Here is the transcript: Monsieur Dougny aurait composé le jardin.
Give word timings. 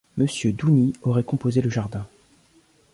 Monsieur 0.17 0.51
Dougny 0.51 0.93
aurait 1.03 1.23
composé 1.23 1.61
le 1.61 1.69
jardin. 1.69 2.07